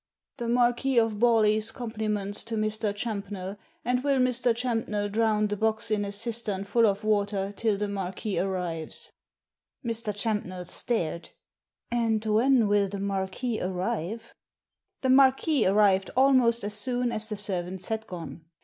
"The 0.37 0.47
Marquis 0.49 0.97
of 0.97 1.19
Bewlay's 1.19 1.69
compliments 1.69 2.43
to 2.45 2.55
Mr. 2.55 2.91
Champnell, 2.91 3.59
and 3.85 4.03
will 4.03 4.17
Mr. 4.17 4.51
Champnell 4.51 5.11
drown 5.11 5.45
the 5.45 5.55
box 5.55 5.91
in 5.91 6.03
a 6.03 6.11
cistern 6.11 6.63
full 6.63 6.87
of 6.87 7.03
water, 7.03 7.53
till 7.55 7.77
the 7.77 7.87
Marquis 7.87 8.39
arrives.* 8.39 9.13
Mr. 9.85 10.11
Champnell 10.11 10.65
stared. 10.65 11.29
"And 11.91 12.25
when 12.25 12.67
will 12.67 12.87
the 12.87 12.99
Marquis 12.99 13.61
arrive?" 13.61 14.33
The 15.03 15.11
Marquis 15.11 15.67
arrived 15.67 16.09
almost 16.17 16.63
as 16.63 16.73
soon 16.73 17.11
as 17.11 17.29
the 17.29 17.37
servants 17.37 17.89
had 17.89 18.07
gone. 18.07 18.45